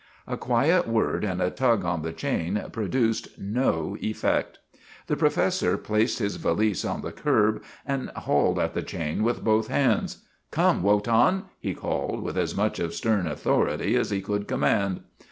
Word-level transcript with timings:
A 0.25 0.35
quiet 0.35 0.87
word 0.87 1.23
and 1.23 1.39
a 1.43 1.51
tug 1.51 1.85
on 1.85 2.01
the 2.01 2.11
chain 2.11 2.59
produced 2.71 3.37
no 3.37 3.95
effect. 4.01 4.57
The 5.05 5.15
professor 5.15 5.77
placed 5.77 6.17
his 6.17 6.37
valise 6.37 6.83
on 6.83 7.01
the 7.01 7.11
curb 7.11 7.61
and 7.85 8.09
hauled 8.09 8.57
at 8.57 8.73
the 8.73 8.81
chain 8.81 9.21
with 9.23 9.43
both 9.43 9.67
hands." 9.67 10.25
Come, 10.49 10.81
Wotan," 10.81 11.43
he 11.59 11.75
called, 11.75 12.23
with 12.23 12.35
as 12.35 12.55
much 12.57 12.79
of 12.79 12.95
stern 12.95 13.27
authority 13.27 13.95
as 13.95 14.09
he 14.09 14.21
could 14.21 14.47
command. 14.47 15.01